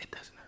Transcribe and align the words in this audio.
it 0.00 0.10
doesn't 0.10 0.39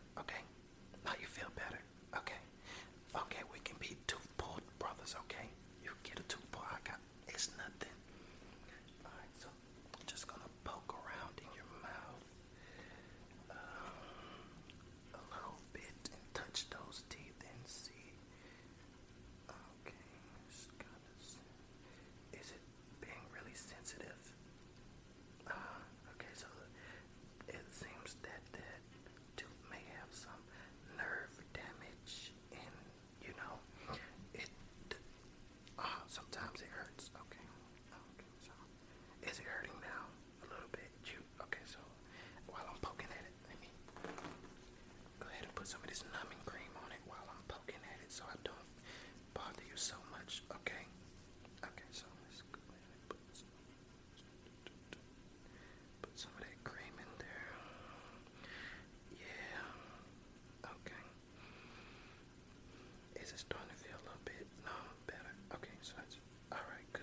is 63.34 63.40
starting 63.40 63.68
to 63.70 63.76
feel 63.82 63.96
a 63.96 64.04
little 64.04 64.24
bit 64.24 64.46
um, 64.66 64.88
better. 65.06 65.32
Okay, 65.54 65.74
so 65.82 65.92
that's 65.96 66.16
all 66.52 66.58
right, 66.70 66.86
good. 66.92 67.02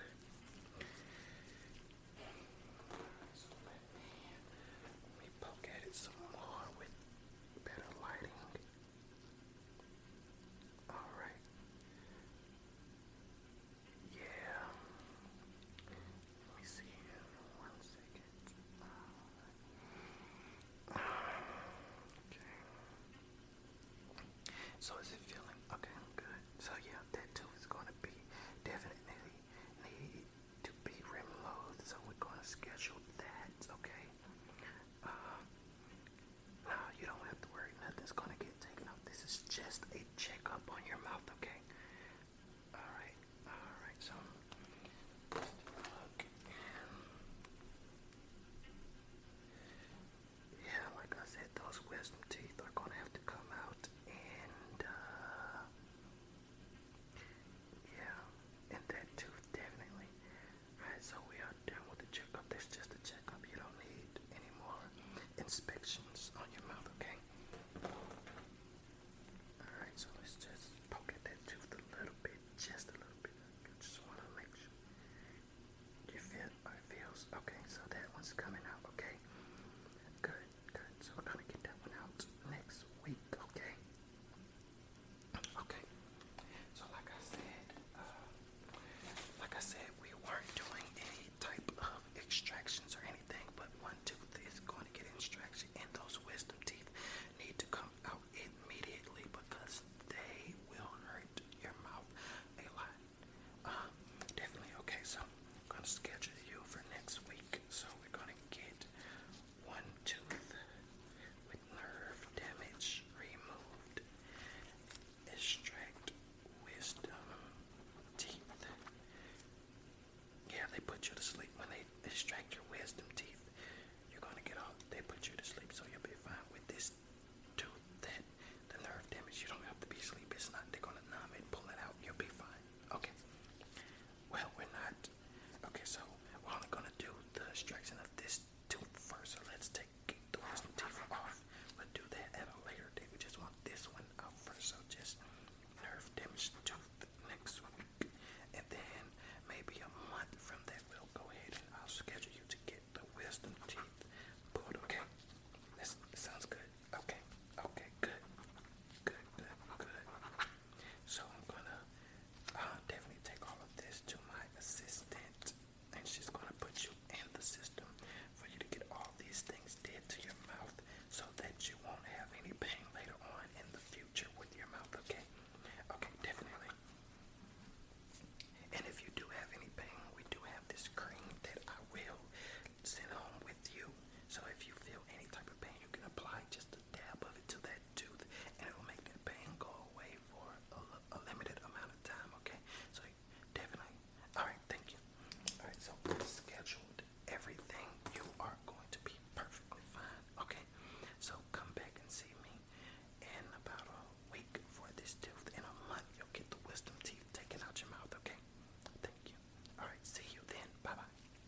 Let 3.60 3.66
me, 5.22 5.30
poke 5.40 5.66
at 5.68 5.82
it 5.86 5.94
some 5.94 6.12
more 6.32 6.64
with 6.78 6.90
better 7.64 7.88
lighting. 8.02 8.30
All 10.90 11.10
right. 11.18 11.40
Yeah. 14.14 14.64
Let 15.88 16.56
me 16.58 16.64
see. 16.64 16.92
One 17.58 17.76
second. 17.80 18.26
Okay. 22.30 22.54
So 24.80 24.94
is 25.02 25.12
it 25.12 25.19
inspection. 65.50 66.09